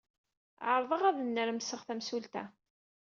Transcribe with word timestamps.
Ɛerḍeɣ 0.69 1.01
ad 1.05 1.17
nnermseɣ 1.21 1.81
tamsulta. 1.83 2.43